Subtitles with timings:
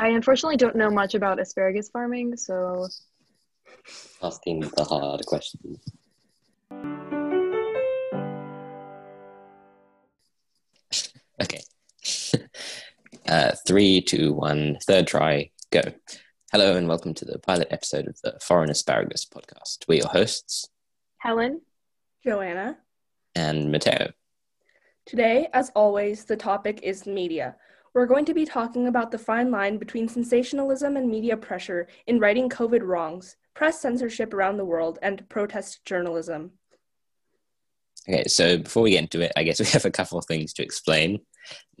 [0.00, 2.88] I unfortunately don't know much about asparagus farming, so
[4.22, 5.78] Asking the hard questions.
[11.42, 11.60] okay.
[13.28, 15.82] uh, three, two, one, third try, go.
[16.50, 19.86] Hello and welcome to the pilot episode of the Foreign Asparagus podcast.
[19.86, 20.66] We're your hosts
[21.18, 21.60] Helen,
[22.24, 22.78] Joanna.
[23.34, 24.12] and Mateo.
[25.04, 27.56] Today, as always, the topic is media.
[27.92, 32.20] We're going to be talking about the fine line between sensationalism and media pressure in
[32.20, 36.52] righting COVID wrongs, press censorship around the world, and protest journalism.
[38.08, 40.52] Okay, so before we get into it, I guess we have a couple of things
[40.54, 41.20] to explain.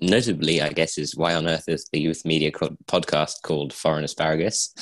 [0.00, 4.04] Notably, I guess, is why on earth is the youth media co- podcast called Foreign
[4.04, 4.74] Asparagus?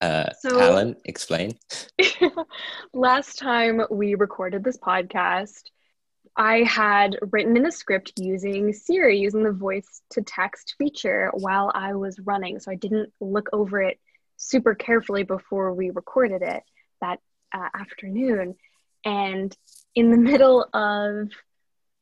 [0.00, 1.52] Uh, So- Alan, explain.
[2.92, 5.62] last time we recorded this podcast,
[6.38, 11.72] I had written in a script using Siri, using the voice to text feature while
[11.74, 12.60] I was running.
[12.60, 13.98] So I didn't look over it
[14.36, 16.62] super carefully before we recorded it
[17.00, 17.18] that
[17.52, 18.54] uh, afternoon.
[19.04, 19.54] And
[19.96, 21.28] in the middle of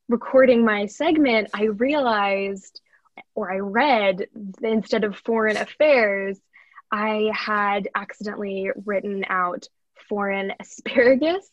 [0.07, 2.79] recording my segment, I realized
[3.33, 4.27] or I read
[4.61, 6.39] instead of foreign affairs,
[6.91, 9.67] I had accidentally written out
[10.07, 11.49] foreign asparagus.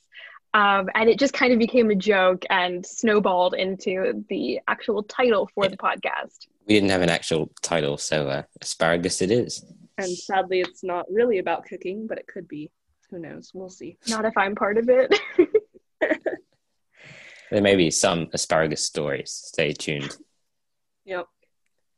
[0.54, 5.50] Um, and it just kind of became a joke and snowballed into the actual title
[5.54, 6.46] for the podcast.
[6.66, 9.64] We didn't have an actual title, so uh, asparagus it is.
[9.98, 12.70] And sadly, it's not really about cooking, but it could be.
[13.10, 13.50] Who knows?
[13.52, 13.98] We'll see.
[14.08, 15.14] Not if I'm part of it.
[17.54, 19.30] There may be some asparagus stories.
[19.30, 20.16] Stay tuned.
[21.04, 21.26] Yep.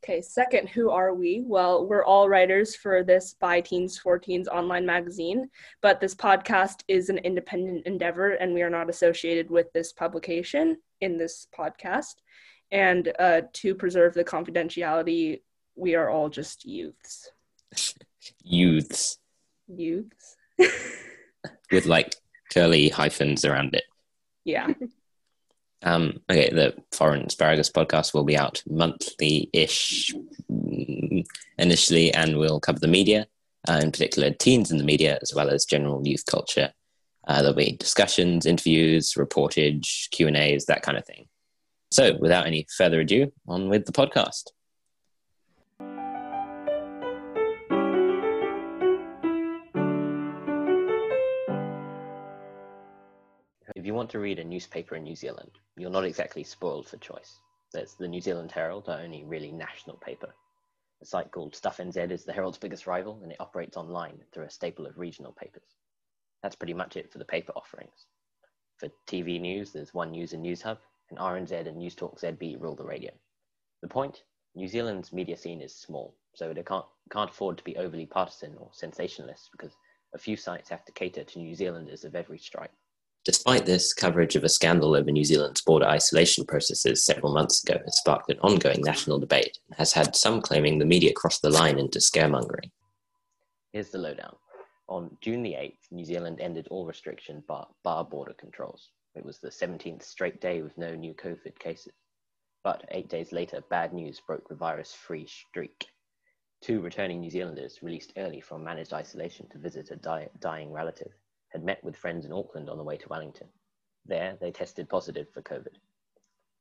[0.03, 1.43] Okay, second, who are we?
[1.45, 5.49] Well, we're all writers for this By Teens for Teens online magazine,
[5.81, 10.77] but this podcast is an independent endeavor and we are not associated with this publication
[11.01, 12.15] in this podcast.
[12.71, 15.41] And uh, to preserve the confidentiality,
[15.75, 17.31] we are all just youths.
[18.43, 19.17] Youths
[19.67, 20.37] Youths?
[21.71, 22.15] with like
[22.53, 23.83] curly hyphens around it.
[24.45, 24.67] yeah.
[25.83, 30.13] Um, okay, the Foreign Asparagus podcast will be out monthly ish
[31.57, 33.27] initially, and we'll cover the media,
[33.69, 36.71] uh, in particular teens in the media, as well as general youth culture.
[37.27, 41.27] Uh, there'll be discussions, interviews, reportage, Q and A's, that kind of thing.
[41.91, 44.51] So, without any further ado, on with the podcast.
[53.77, 56.97] If you want to read a newspaper in New Zealand, you're not exactly spoiled for
[56.97, 57.39] choice.
[57.71, 60.33] There's the New Zealand Herald, our only really national paper.
[60.99, 64.45] A site called Stuff NZ is the Herald's biggest rival, and it operates online through
[64.45, 65.75] a staple of regional papers.
[66.41, 68.07] That's pretty much it for the paper offerings.
[68.77, 70.79] For TV news, there's One News and Newshub,
[71.11, 73.11] and RNZ and Newstalk ZB rule the radio.
[73.83, 74.23] The point?
[74.55, 78.57] New Zealand's media scene is small, so it can't, can't afford to be overly partisan
[78.57, 79.77] or sensationalist because
[80.15, 82.73] a few sites have to cater to New Zealanders of every stripe.
[83.27, 87.77] Despite this, coverage of a scandal over New Zealand's border isolation processes several months ago
[87.83, 91.49] has sparked an ongoing national debate and has had some claiming the media crossed the
[91.49, 92.71] line into scaremongering.
[93.73, 94.33] Here's the lowdown.
[94.87, 98.91] On June the 8th, New Zealand ended all restriction bar, bar border controls.
[99.13, 101.91] It was the 17th straight day with no new COVID cases.
[102.63, 105.85] But eight days later, bad news broke the virus free streak.
[106.61, 111.11] Two returning New Zealanders, released early from managed isolation to visit a di- dying relative,
[111.57, 113.47] had met with friends in Auckland on the way to Wellington.
[114.05, 115.73] There, they tested positive for COVID.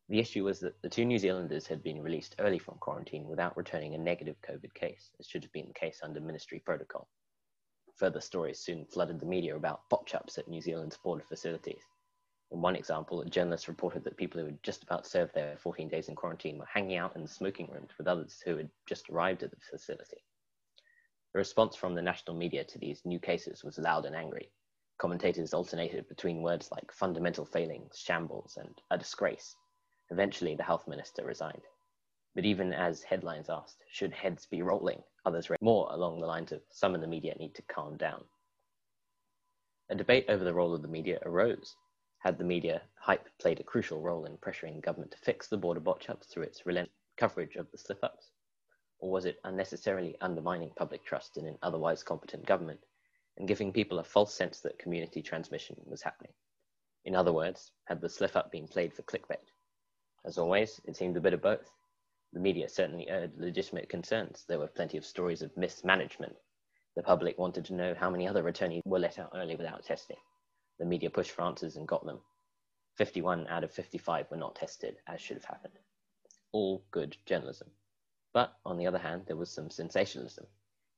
[0.09, 3.59] The issue was that the two New Zealanders had been released early from quarantine without
[3.59, 7.09] returning a negative COVID case, as should have been the case under ministry protocol.
[7.97, 11.83] Further stories soon flooded the media about botch ups at New Zealand's border facilities.
[12.51, 15.91] In one example, a journalist reported that people who had just about served their 14
[15.91, 19.11] days in quarantine were hanging out in the smoking rooms with others who had just
[19.11, 20.25] arrived at the facility.
[21.34, 24.51] The response from the national media to these new cases was loud and angry.
[24.99, 29.55] Commentators alternated between words like fundamental failings, shambles, and a disgrace.
[30.11, 31.67] Eventually, the health minister resigned.
[32.34, 36.51] But even as headlines asked, should heads be rolling, others read more along the lines
[36.51, 38.25] of some in the media need to calm down.
[39.91, 41.77] A debate over the role of the media arose.
[42.21, 45.81] Had the media hype played a crucial role in pressuring government to fix the border
[45.81, 48.31] botch ups through its relentless coverage of the slip ups?
[48.98, 52.81] Or was it unnecessarily undermining public trust in an otherwise competent government
[53.36, 56.33] and giving people a false sense that community transmission was happening?
[57.04, 59.50] In other words, had the slip up been played for clickbait?
[60.24, 61.71] As always, it seemed a bit of both.
[62.33, 64.44] The media certainly aired legitimate concerns.
[64.48, 66.36] There were plenty of stories of mismanagement.
[66.97, 70.16] The public wanted to know how many other returnees were let out early without testing.
[70.78, 72.21] The media pushed for answers and got them.
[72.97, 75.78] 51 out of 55 were not tested, as should have happened.
[76.53, 77.71] All good journalism.
[78.33, 80.47] But on the other hand, there was some sensationalism.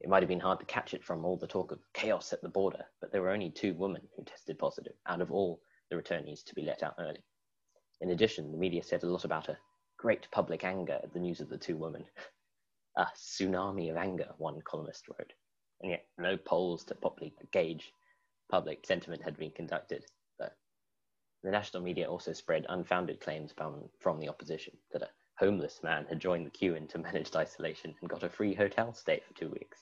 [0.00, 2.40] It might have been hard to catch it from all the talk of chaos at
[2.40, 5.60] the border, but there were only two women who tested positive out of all
[5.90, 7.24] the returnees to be let out early.
[8.00, 9.58] In addition, the media said a lot about a
[9.96, 12.04] great public anger at the news of the two women.
[12.96, 15.32] a tsunami of anger, one columnist wrote.
[15.80, 17.92] And yet, no polls to properly gauge
[18.48, 20.04] public sentiment had been conducted.
[20.38, 20.50] Though.
[21.42, 26.20] The national media also spread unfounded claims from the opposition that a homeless man had
[26.20, 29.78] joined the queue into managed isolation and got a free hotel stay for two weeks,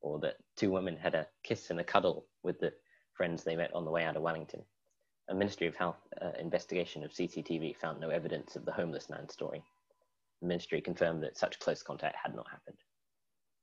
[0.00, 2.72] or that two women had a kiss and a cuddle with the
[3.14, 4.64] friends they met on the way out of Wellington.
[5.28, 9.34] A Ministry of Health uh, investigation of CCTV found no evidence of the homeless man's
[9.34, 9.62] story.
[10.40, 12.78] The ministry confirmed that such close contact had not happened.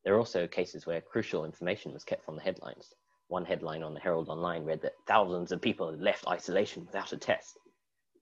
[0.03, 2.93] There are also cases where crucial information was kept from the headlines.
[3.29, 7.13] One headline on the Herald Online read that thousands of people had left isolation without
[7.13, 7.57] a test.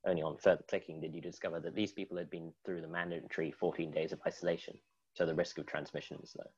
[0.05, 3.51] Only on further clicking did you discover that these people had been through the mandatory
[3.51, 4.77] 14 days of isolation,
[5.13, 6.49] so the risk of transmission was low.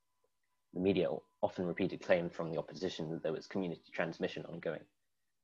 [0.73, 1.09] The media
[1.41, 4.83] often repeated claims from the opposition that there was community transmission ongoing.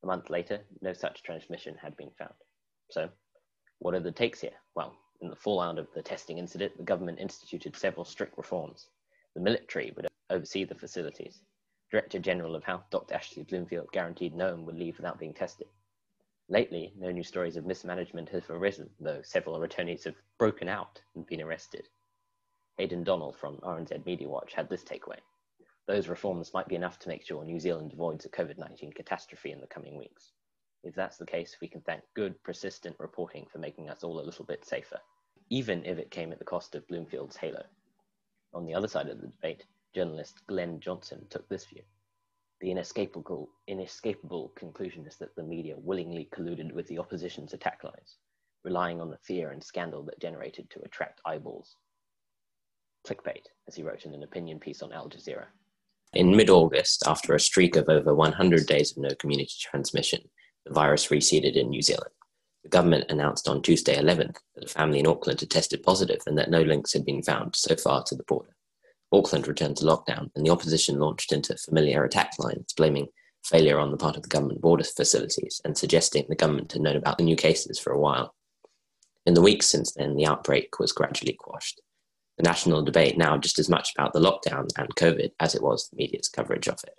[0.04, 2.34] A month later, no such transmission had been found.
[2.90, 3.10] So,
[3.80, 4.60] what are the takes here?
[4.74, 8.90] Well, in the fallout of the testing incident, the government instituted several strict reforms.
[9.36, 11.44] The military would oversee the facilities.
[11.92, 13.14] Director General of Health, Dr.
[13.14, 15.68] Ashley Bloomfield, guaranteed no one would leave without being tested.
[16.52, 21.26] Lately, no new stories of mismanagement have arisen, though several returnees have broken out and
[21.26, 21.88] been arrested.
[22.78, 25.20] Hayden Donnell from RNZ Media Watch had this takeaway.
[25.88, 29.54] Those reforms might be enough to make sure New Zealand avoids a COVID 19 catastrophe
[29.54, 30.34] in the coming weeks.
[30.84, 34.28] If that's the case, we can thank good, persistent reporting for making us all a
[34.28, 35.00] little bit safer,
[35.50, 37.64] even if it came at the cost of Bloomfield's halo.
[38.54, 39.64] On the other side of the debate,
[39.96, 41.84] journalist Glenn Johnson took this view.
[42.62, 48.18] The inescapable, inescapable conclusion is that the media willingly colluded with the opposition's attack lines,
[48.64, 51.76] relying on the fear and scandal that generated to attract eyeballs.
[53.08, 55.48] Clickbait, as he wrote in an opinion piece on Al Jazeera.
[56.14, 60.22] In mid August, after a streak of over 100 days of no community transmission,
[60.68, 62.12] the virus receded in New Zealand.
[62.62, 66.38] The government announced on Tuesday 11th that a family in Auckland had tested positive and
[66.38, 68.56] that no links had been found so far to the border.
[69.12, 73.08] Auckland returned to lockdown, and the opposition launched into familiar attack lines, blaming
[73.44, 76.96] failure on the part of the government border facilities and suggesting the government had known
[76.96, 78.36] about the new cases for a while.
[79.26, 81.82] In the weeks since then, the outbreak was gradually quashed
[82.42, 85.90] the national debate now just as much about the lockdown and COVID as it was
[85.90, 86.96] the media's coverage of it.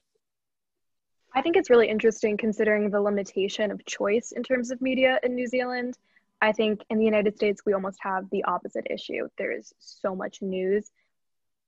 [1.35, 5.35] I think it's really interesting considering the limitation of choice in terms of media in
[5.35, 5.97] New Zealand.
[6.41, 9.29] I think in the United States, we almost have the opposite issue.
[9.39, 10.91] There is so much news.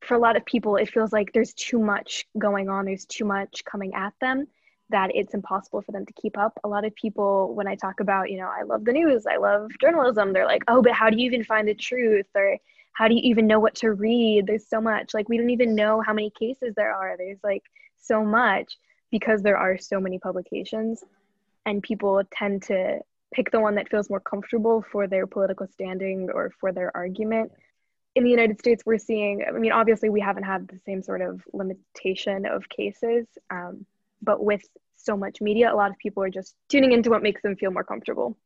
[0.05, 3.25] For a lot of people, it feels like there's too much going on, there's too
[3.25, 4.47] much coming at them
[4.91, 6.59] that it's impossible for them to keep up.
[6.63, 9.39] A lot of people, when I talk about, you know, I love the news, I
[9.39, 12.27] love journalism, they're like, oh, but how do you even find the truth?
[12.35, 12.59] Or
[12.95, 15.75] how do you even know what to read there's so much like we don't even
[15.75, 17.63] know how many cases there are there's like
[18.01, 18.79] so much
[19.11, 21.05] because there are so many publications
[21.67, 22.99] and people tend to
[23.33, 27.53] pick the one that feels more comfortable for their political standing or for their argument
[28.15, 31.21] in the united states we're seeing i mean obviously we haven't had the same sort
[31.21, 33.85] of limitation of cases um,
[34.23, 34.63] but with
[34.97, 37.71] so much media a lot of people are just tuning into what makes them feel
[37.71, 38.37] more comfortable.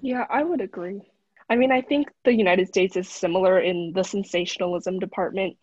[0.00, 1.02] Yeah i would agree.
[1.48, 5.56] I mean, I think the United States is similar in the sensationalism department,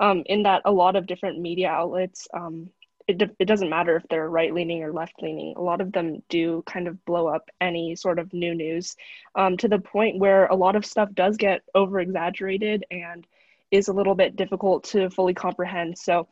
[0.00, 2.70] um, in that a lot of different media outlets, um,
[3.10, 6.22] it, it doesn't matter if they're right leaning or left leaning, a lot of them
[6.28, 8.96] do kind of blow up any sort of new news
[9.34, 13.26] um, to the point where a lot of stuff does get over exaggerated and
[13.70, 15.98] is a little bit difficult to fully comprehend.
[15.98, 16.28] So,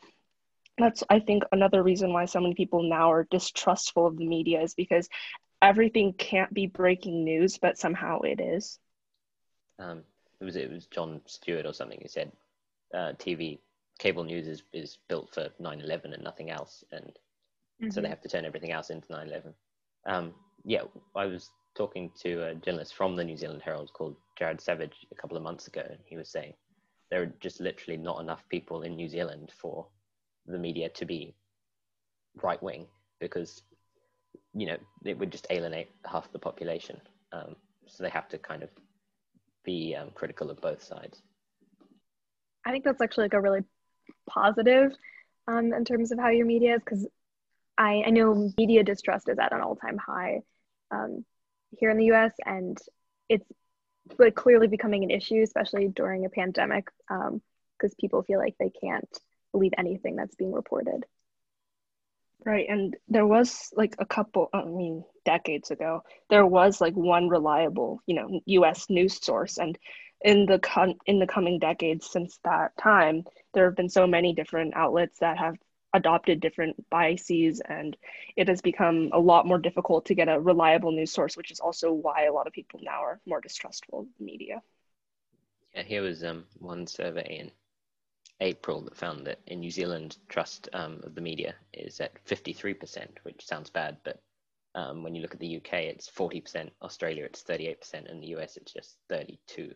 [0.80, 4.62] that's i think another reason why so many people now are distrustful of the media
[4.62, 5.08] is because
[5.60, 8.78] everything can't be breaking news but somehow it is
[9.80, 10.02] um,
[10.40, 12.32] it was it was Jon Stewart or something who said
[12.94, 13.58] uh, TV
[13.98, 17.90] cable news is, is built for 9/11 and nothing else, and mm-hmm.
[17.90, 18.10] so they mm-hmm.
[18.10, 19.52] have to turn everything else into 9/11.
[20.06, 20.82] Um, yeah,
[21.14, 25.14] I was talking to a journalist from the New Zealand Herald called Jared Savage a
[25.14, 26.54] couple of months ago, and he was saying
[27.10, 29.86] there are just literally not enough people in New Zealand for
[30.46, 31.34] the media to be
[32.42, 32.86] right wing
[33.20, 33.62] because
[34.54, 37.00] you know it would just alienate half the population.
[37.32, 38.70] Um, so they have to kind of
[39.64, 41.22] be um, critical of both sides.
[42.66, 43.60] I think that's actually like a really
[44.28, 44.92] positive
[45.46, 47.06] um, in terms of how your media is because
[47.76, 50.42] I, I know media distrust is at an all-time high
[50.90, 51.24] um,
[51.78, 52.78] here in the US and
[53.28, 53.46] it's
[54.18, 57.32] like clearly becoming an issue, especially during a pandemic because
[57.92, 59.08] um, people feel like they can't
[59.52, 61.04] believe anything that's being reported.
[62.44, 62.66] Right.
[62.68, 68.00] And there was like a couple, I mean, decades ago, there was like one reliable,
[68.06, 69.58] you know, US news source.
[69.58, 69.76] And
[70.20, 74.32] in the con- in the coming decades since that time, there have been so many
[74.32, 75.56] different outlets that have
[75.94, 77.96] adopted different biases and
[78.36, 81.60] it has become a lot more difficult to get a reliable news source which is
[81.60, 84.62] also why a lot of people now are more distrustful of the media.
[85.74, 87.50] Yeah here was um, one survey in
[88.40, 93.06] april that found that in new zealand trust um, of the media is at 53%
[93.22, 94.20] which sounds bad but
[94.78, 98.56] um, when you look at the uk it's 40% australia it's 38% and the us
[98.56, 99.74] it's just 32%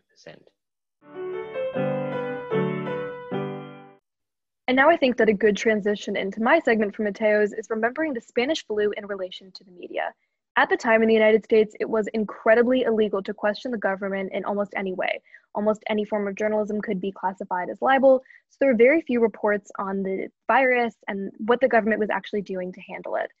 [4.69, 8.13] And now I think that a good transition into my segment for Mateo's is remembering
[8.13, 10.13] the Spanish flu in relation to the media.
[10.55, 14.31] At the time in the United States, it was incredibly illegal to question the government
[14.31, 15.21] in almost any way.
[15.53, 19.19] Almost any form of journalism could be classified as libel, so there were very few
[19.19, 23.31] reports on the virus and what the government was actually doing to handle it.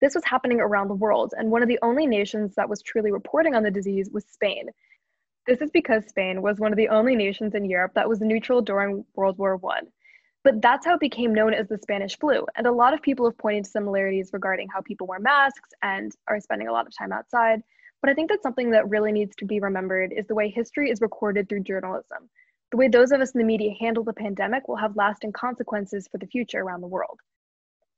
[0.00, 3.12] This was happening around the world, and one of the only nations that was truly
[3.12, 4.70] reporting on the disease was Spain.
[5.46, 8.62] This is because Spain was one of the only nations in Europe that was neutral
[8.62, 9.80] during World War I.
[10.42, 12.46] But that's how it became known as the Spanish flu.
[12.56, 16.12] And a lot of people have pointed to similarities regarding how people wear masks and
[16.28, 17.60] are spending a lot of time outside.
[18.00, 20.90] But I think that something that really needs to be remembered is the way history
[20.90, 22.30] is recorded through journalism.
[22.70, 26.08] The way those of us in the media handle the pandemic will have lasting consequences
[26.08, 27.20] for the future around the world.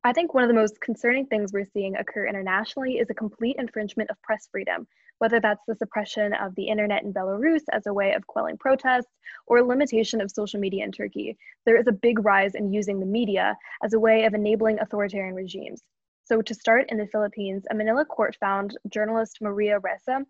[0.04, 3.54] I think one of the most concerning things we're seeing occur internationally is a complete
[3.56, 7.94] infringement of press freedom, whether that's the suppression of the internet in Belarus as a
[7.94, 9.12] way of quelling protests
[9.46, 11.38] or limitation of social media in Turkey.
[11.66, 15.36] There is a big rise in using the media as a way of enabling authoritarian
[15.36, 15.82] regimes.
[16.24, 20.24] So, to start in the Philippines, a Manila court found journalist Maria Ressa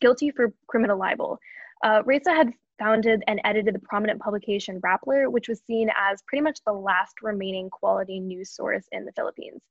[0.00, 1.38] guilty for criminal libel.
[1.84, 6.42] Uh, Ressa had founded and edited the prominent publication Rappler, which was seen as pretty
[6.42, 9.62] much the last remaining quality news source in the Philippines.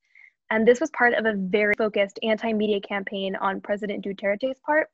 [0.50, 4.90] And this was part of a very focused anti media campaign on President Duterte's part.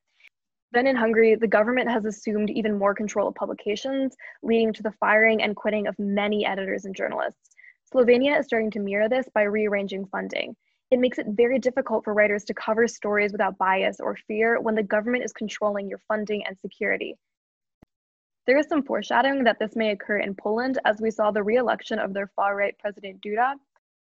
[0.72, 4.94] Then in Hungary, the government has assumed even more control of publications, leading to the
[4.94, 7.56] firing and quitting of many editors and journalists.
[7.94, 10.56] Slovenia is starting to mirror this by rearranging funding.
[10.90, 14.74] It makes it very difficult for writers to cover stories without bias or fear when
[14.74, 17.18] the government is controlling your funding and security.
[18.46, 21.98] There is some foreshadowing that this may occur in Poland as we saw the re-election
[22.00, 23.54] of their far-right President Duda,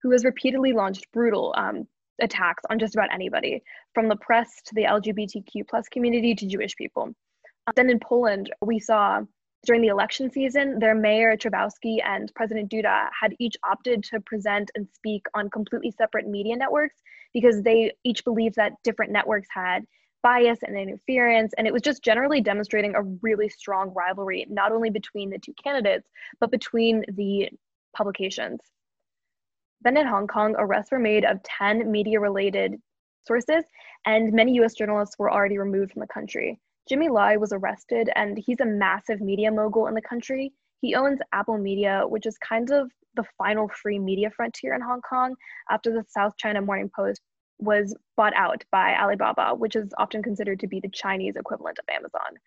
[0.02, 1.88] who has repeatedly launched brutal um,
[2.20, 3.62] attacks on just about anybody,
[3.94, 7.04] from the press to the LGBTQ plus community to Jewish people.
[7.04, 9.22] Um, then in Poland, we saw
[9.64, 14.70] during the election season, their mayor Trzaskowski and President Duda had each opted to present
[14.74, 16.96] and speak on completely separate media networks
[17.32, 19.84] because they each believed that different networks had
[20.22, 21.52] bias and interference.
[21.56, 25.54] And it was just generally demonstrating a really strong rivalry, not only between the two
[25.62, 26.08] candidates,
[26.40, 27.48] but between the
[27.96, 28.60] publications.
[29.82, 32.76] Then in Hong Kong, arrests were made of 10 media related
[33.26, 33.64] sources,
[34.06, 36.58] and many US journalists were already removed from the country.
[36.88, 40.52] Jimmy Lai was arrested, and he's a massive media mogul in the country.
[40.80, 45.02] He owns Apple Media, which is kind of the final free media frontier in Hong
[45.02, 45.34] Kong
[45.70, 47.20] after the South China Morning Post
[47.58, 51.88] was bought out by Alibaba, which is often considered to be the Chinese equivalent of
[51.88, 52.38] Amazon.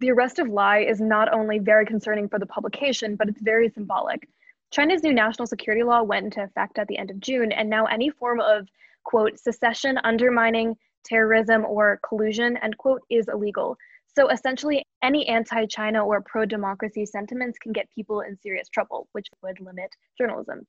[0.00, 3.68] The arrest of Lai is not only very concerning for the publication, but it's very
[3.68, 4.28] symbolic.
[4.72, 7.84] China's new national security law went into effect at the end of June, and now
[7.84, 8.66] any form of,
[9.04, 13.76] quote, secession, undermining, terrorism, or collusion, end quote, is illegal.
[14.14, 19.08] So essentially, any anti China or pro democracy sentiments can get people in serious trouble,
[19.12, 20.66] which would limit journalism.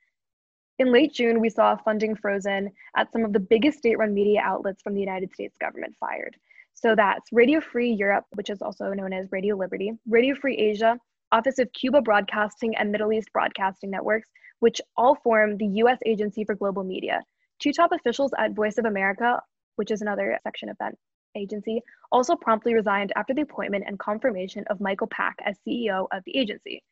[0.80, 4.42] In late June, we saw funding frozen at some of the biggest state run media
[4.44, 6.36] outlets from the United States government fired.
[6.74, 10.98] So that's Radio Free Europe, which is also known as Radio Liberty, Radio Free Asia,
[11.32, 16.44] Office of Cuba Broadcasting, and Middle East Broadcasting Networks, which all form the US Agency
[16.44, 17.22] for Global Media.
[17.60, 19.40] Two top officials at Voice of America,
[19.76, 20.96] which is another section of that
[21.36, 26.24] agency, also promptly resigned after the appointment and confirmation of Michael Pack as CEO of
[26.26, 26.84] the agency.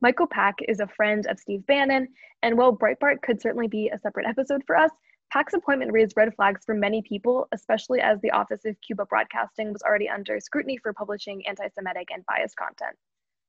[0.00, 2.08] Michael Pack is a friend of Steve Bannon,
[2.42, 4.92] and while Breitbart could certainly be a separate episode for us,
[5.32, 9.72] Pack's appointment raised red flags for many people, especially as the Office of Cuba Broadcasting
[9.72, 12.96] was already under scrutiny for publishing anti Semitic and biased content.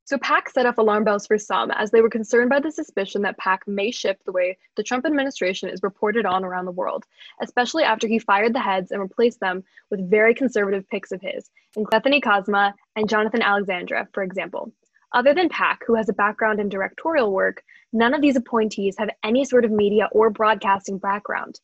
[0.05, 3.21] So Pack set off alarm bells for some as they were concerned by the suspicion
[3.21, 7.05] that Pack may shift the way the Trump administration is reported on around the world,
[7.43, 11.51] especially after he fired the heads and replaced them with very conservative picks of his,
[11.75, 14.73] including Bethany Kozma and Jonathan Alexandre, for example.
[15.11, 19.09] Other than Pack, who has a background in directorial work, none of these appointees have
[19.23, 21.59] any sort of media or broadcasting background.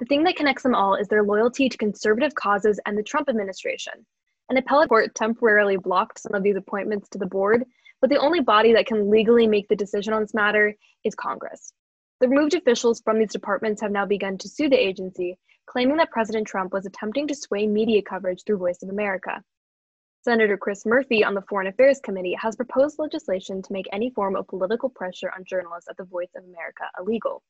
[0.00, 3.28] The thing that connects them all is their loyalty to conservative causes and the Trump
[3.28, 4.04] administration.
[4.48, 7.64] An appellate court temporarily blocked some of these appointments to the board,
[8.00, 10.74] but the only body that can legally make the decision on this matter
[11.04, 11.72] is Congress.
[12.20, 16.10] The removed officials from these departments have now begun to sue the agency, claiming that
[16.10, 19.42] President Trump was attempting to sway media coverage through Voice of America.
[20.24, 24.36] Senator Chris Murphy on the Foreign Affairs Committee has proposed legislation to make any form
[24.36, 27.42] of political pressure on journalists at the Voice of America illegal.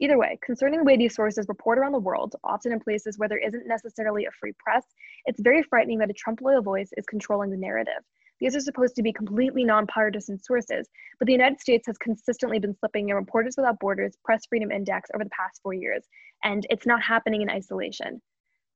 [0.00, 3.28] Either way, concerning the way these sources report around the world, often in places where
[3.28, 4.84] there isn't necessarily a free press,
[5.24, 8.02] it's very frightening that a Trump loyal voice is controlling the narrative.
[8.40, 10.88] These are supposed to be completely nonpartisan sources,
[11.20, 15.10] but the United States has consistently been slipping in Reporters Without Borders Press Freedom Index
[15.14, 16.08] over the past four years,
[16.42, 18.20] and it's not happening in isolation.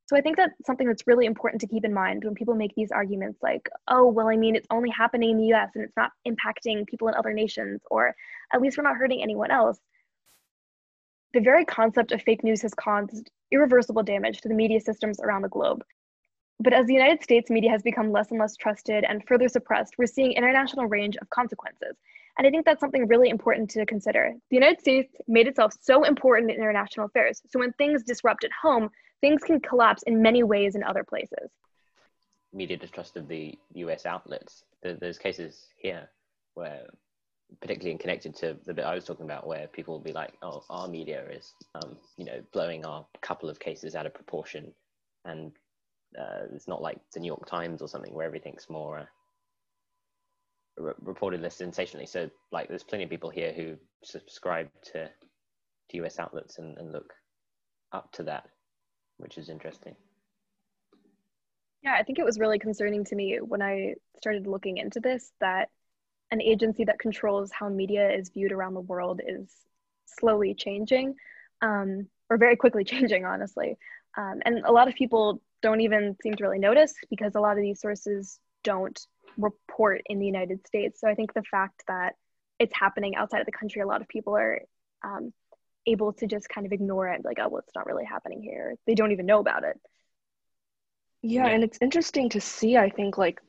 [0.07, 2.75] So I think that's something that's really important to keep in mind when people make
[2.77, 5.97] these arguments like, oh, well, I mean, it's only happening in the US and it's
[5.97, 8.15] not impacting people in other nations, or
[8.53, 9.81] at least we're not hurting anyone else.
[11.33, 15.43] The very concept of fake news has caused irreversible damage to the media systems around
[15.43, 15.83] the globe.
[16.61, 19.95] But as the United States media has become less and less trusted and further suppressed,
[19.99, 21.97] we're seeing international range of consequences.
[22.39, 24.33] And I think that's something really important to consider.
[24.51, 27.43] The United States made itself so important in international affairs.
[27.51, 31.51] So when things disrupt at home, things can collapse in many ways in other places.
[32.53, 34.65] Media distrust of the US outlets.
[34.83, 36.09] There's cases here
[36.55, 36.87] where,
[37.61, 40.35] particularly in connected to the bit I was talking about, where people will be like,
[40.43, 44.73] oh, our media is, um, you know, blowing our couple of cases out of proportion.
[45.25, 45.53] And
[46.19, 49.05] uh, it's not like the New York Times or something where everything's more uh,
[50.79, 52.07] re- reported less sensationally.
[52.07, 55.11] So, like, there's plenty of people here who subscribe to,
[55.91, 57.13] to US outlets and, and look
[57.93, 58.49] up to that
[59.19, 59.97] which is interesting.
[61.83, 65.33] Yeah, I think it was really concerning to me when I started looking into this
[65.41, 65.69] that
[66.31, 69.49] an agency that controls how media is viewed around the world is
[70.07, 71.15] slowly changing,
[71.63, 73.77] um, or very quickly changing, honestly.
[74.17, 77.57] Um, and a lot of people don't even seem to really notice because a lot
[77.57, 78.99] of these sources don't
[79.37, 81.01] report in the United States.
[81.01, 82.15] So I think the fact that
[82.59, 84.63] it's happening outside of the country, a lot of people are
[85.05, 85.33] um,
[85.87, 88.75] able to just kind of ignore it like oh well it's not really happening here.
[88.87, 89.79] They don't even know about it.
[91.23, 91.53] Yeah, yeah.
[91.55, 93.41] and it's interesting to see i think like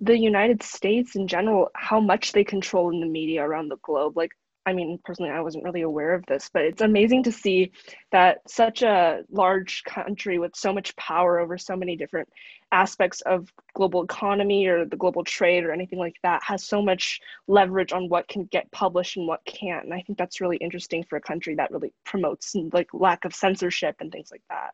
[0.00, 4.16] the united states in general how much they control in the media around the globe.
[4.16, 4.30] Like
[4.66, 7.70] I mean, personally, I wasn't really aware of this, but it's amazing to see
[8.10, 12.28] that such a large country with so much power over so many different
[12.72, 17.20] aspects of global economy or the global trade or anything like that has so much
[17.46, 19.84] leverage on what can get published and what can't.
[19.84, 23.34] And I think that's really interesting for a country that really promotes like lack of
[23.34, 24.72] censorship and things like that.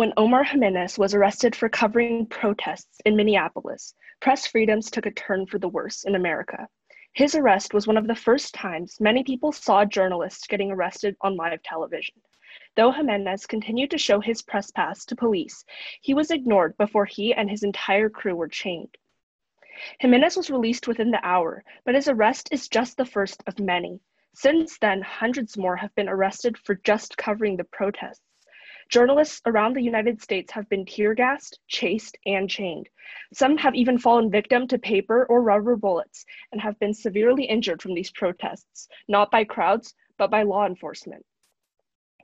[0.00, 5.44] When Omar Jimenez was arrested for covering protests in Minneapolis, press freedoms took a turn
[5.44, 6.68] for the worse in America.
[7.12, 11.36] His arrest was one of the first times many people saw journalists getting arrested on
[11.36, 12.14] live television.
[12.76, 15.66] Though Jimenez continued to show his press pass to police,
[16.00, 18.96] he was ignored before he and his entire crew were chained.
[19.98, 24.00] Jimenez was released within the hour, but his arrest is just the first of many.
[24.34, 28.22] Since then, hundreds more have been arrested for just covering the protests.
[28.90, 32.88] Journalists around the United States have been tear gassed, chased, and chained.
[33.32, 37.80] Some have even fallen victim to paper or rubber bullets and have been severely injured
[37.80, 41.24] from these protests, not by crowds, but by law enforcement.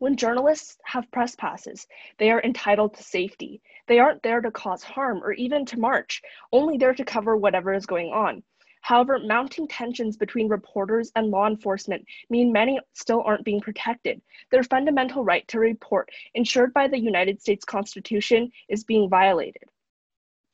[0.00, 1.86] When journalists have press passes,
[2.18, 3.62] they are entitled to safety.
[3.86, 7.74] They aren't there to cause harm or even to march, only there to cover whatever
[7.74, 8.42] is going on.
[8.86, 14.22] However, mounting tensions between reporters and law enforcement mean many still aren't being protected.
[14.52, 19.64] Their fundamental right to report, ensured by the United States Constitution, is being violated.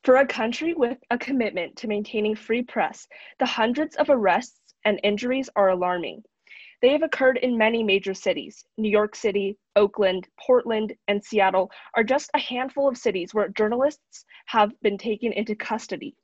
[0.03, 4.99] For a country with a commitment to maintaining free press, the hundreds of arrests and
[5.03, 6.23] injuries are alarming.
[6.81, 8.65] They have occurred in many major cities.
[8.79, 14.25] New York City, Oakland, Portland, and Seattle are just a handful of cities where journalists
[14.47, 16.15] have been taken into custody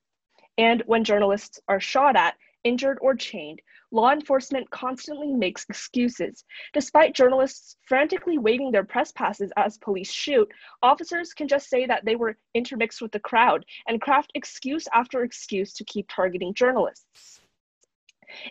[0.60, 6.44] and when journalists are shot at, injured, or chained, law enforcement constantly makes excuses.
[6.74, 10.52] Despite journalists frantically waving their press passes as police shoot,
[10.84, 15.24] officers can just say that they were intermixed with the crowd and craft excuse after
[15.24, 17.40] excuse to keep targeting journalists.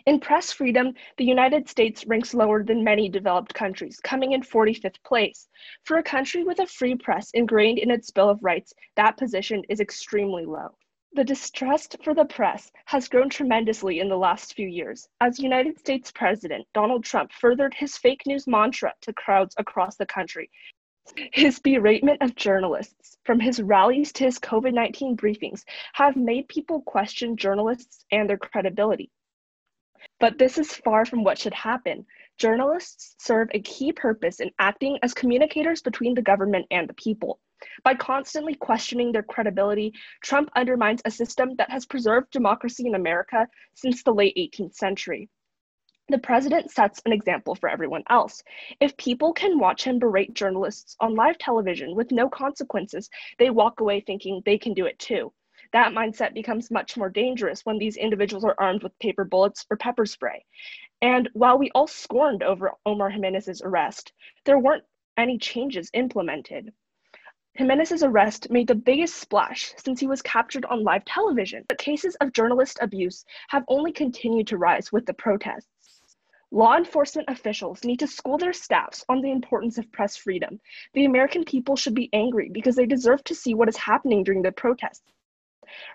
[0.07, 5.01] In press freedom, the United States ranks lower than many developed countries, coming in 45th
[5.05, 5.47] place.
[5.83, 9.61] For a country with a free press ingrained in its Bill of Rights, that position
[9.69, 10.75] is extremely low.
[11.13, 15.79] The distrust for the press has grown tremendously in the last few years as United
[15.79, 20.51] States President Donald Trump furthered his fake news mantra to crowds across the country.
[21.33, 26.81] His beratement of journalists, from his rallies to his COVID 19 briefings, have made people
[26.81, 29.09] question journalists and their credibility.
[30.19, 32.05] But this is far from what should happen.
[32.37, 37.39] Journalists serve a key purpose in acting as communicators between the government and the people.
[37.83, 43.47] By constantly questioning their credibility, Trump undermines a system that has preserved democracy in America
[43.73, 45.29] since the late 18th century.
[46.09, 48.41] The president sets an example for everyone else.
[48.79, 53.79] If people can watch him berate journalists on live television with no consequences, they walk
[53.79, 55.31] away thinking they can do it too.
[55.71, 59.77] That mindset becomes much more dangerous when these individuals are armed with paper bullets or
[59.77, 60.43] pepper spray.
[61.01, 64.11] And while we all scorned over Omar Jimenez's arrest,
[64.45, 66.73] there weren't any changes implemented.
[67.55, 71.65] Jimenez's arrest made the biggest splash since he was captured on live television.
[71.67, 75.67] But cases of journalist abuse have only continued to rise with the protests.
[76.51, 80.59] Law enforcement officials need to school their staffs on the importance of press freedom.
[80.93, 84.41] The American people should be angry because they deserve to see what is happening during
[84.41, 85.11] the protests.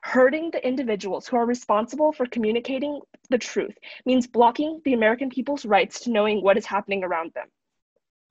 [0.02, 5.66] Hurting the individuals who are responsible for communicating the truth means blocking the American people's
[5.66, 7.48] rights to knowing what is happening around them.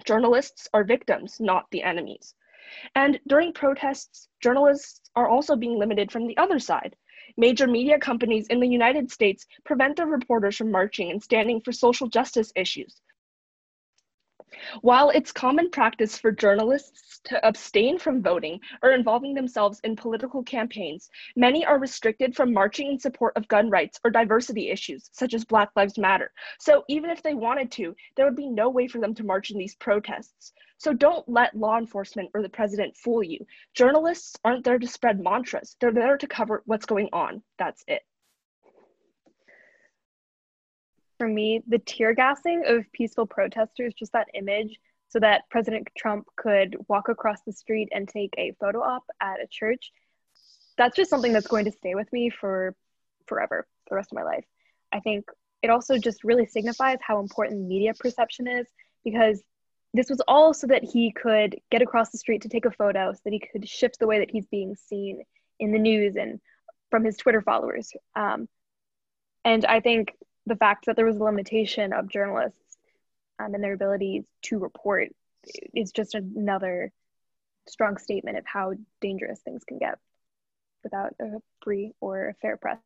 [0.06, 2.36] Journalists are victims, not the enemies.
[2.96, 6.96] And during protests, journalists are also being limited from the other side.
[7.38, 11.72] Major media companies in the United States prevent their reporters from marching and standing for
[11.72, 13.02] social justice issues.
[14.82, 20.44] While it's common practice for journalists to abstain from voting or involving themselves in political
[20.44, 25.34] campaigns, many are restricted from marching in support of gun rights or diversity issues, such
[25.34, 26.32] as Black Lives Matter.
[26.60, 29.52] So even if they wanted to, there would be no way for them to march
[29.52, 30.54] in these protests.
[30.78, 33.46] So don't let law enforcement or the president fool you.
[33.74, 37.42] Journalists aren't there to spread mantras, they're there to cover what's going on.
[37.58, 38.02] That's it.
[41.17, 46.26] For me, the tear gassing of peaceful protesters, just that image, so that President Trump
[46.36, 49.91] could walk across the street and take a photo op at a church,
[50.78, 52.76] that's just something that's going to stay with me for
[53.28, 54.45] forever, the rest of my life.
[54.91, 55.26] I think
[55.62, 58.65] it also just really signifies how important media perception is
[59.04, 59.41] because
[59.93, 63.13] this was all so that he could get across the street to take a photo
[63.13, 65.23] so that he could shift the way that he's being seen
[65.60, 66.39] in the news and
[66.89, 67.91] from his Twitter followers.
[68.15, 68.47] Um,
[69.45, 70.13] and I think
[70.45, 72.77] the fact that there was a limitation of journalists
[73.39, 75.10] um, and their abilities to report
[75.73, 76.91] is just another
[77.67, 79.97] strong statement of how dangerous things can get
[80.84, 82.77] without a free or a fair press.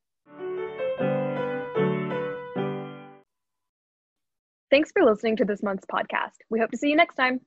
[4.69, 6.35] Thanks for listening to this month's podcast.
[6.49, 7.39] We hope to see you next time.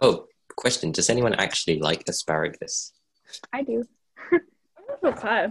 [0.00, 2.92] Oh, question Does anyone actually like asparagus?
[3.52, 3.84] I do.
[5.04, 5.48] okay.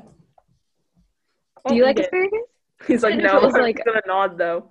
[1.67, 2.39] Do you oh, like asparagus?
[2.87, 4.69] He's like, no, it was I'm like- gonna nod though.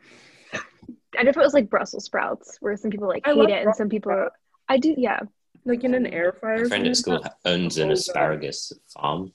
[1.18, 3.66] And if it was like Brussels sprouts, where some people like I hate love it
[3.66, 4.36] and some people, sprouts.
[4.68, 5.20] I do, yeah.
[5.64, 6.62] Like in an air fryer.
[6.62, 9.32] My friend at school owns an Oh, asparagus farm,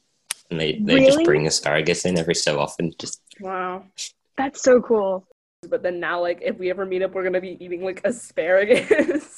[0.49, 2.93] and they, they just bring asparagus in every so often.
[2.97, 3.21] Just.
[3.41, 3.83] Wow.
[4.37, 5.27] That's so cool.
[5.69, 9.34] But then now, like, if we ever meet up, we're gonna be eating like asparagus.